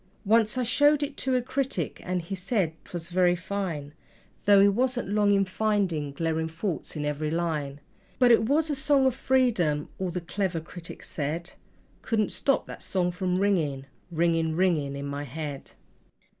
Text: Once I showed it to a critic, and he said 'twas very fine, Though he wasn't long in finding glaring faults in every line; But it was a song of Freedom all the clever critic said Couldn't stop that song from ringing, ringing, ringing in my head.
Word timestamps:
Once 0.25 0.57
I 0.57 0.63
showed 0.63 1.03
it 1.03 1.15
to 1.17 1.35
a 1.35 1.43
critic, 1.43 2.01
and 2.03 2.23
he 2.23 2.33
said 2.33 2.73
'twas 2.85 3.09
very 3.09 3.35
fine, 3.35 3.93
Though 4.45 4.59
he 4.59 4.67
wasn't 4.67 5.09
long 5.09 5.31
in 5.31 5.45
finding 5.45 6.11
glaring 6.11 6.47
faults 6.47 6.95
in 6.95 7.05
every 7.05 7.29
line; 7.29 7.81
But 8.17 8.31
it 8.31 8.49
was 8.49 8.71
a 8.71 8.75
song 8.75 9.05
of 9.05 9.13
Freedom 9.13 9.89
all 9.99 10.09
the 10.09 10.19
clever 10.19 10.59
critic 10.59 11.03
said 11.03 11.53
Couldn't 12.01 12.31
stop 12.31 12.65
that 12.65 12.81
song 12.81 13.11
from 13.11 13.37
ringing, 13.37 13.85
ringing, 14.11 14.55
ringing 14.55 14.95
in 14.95 15.05
my 15.05 15.23
head. 15.23 15.73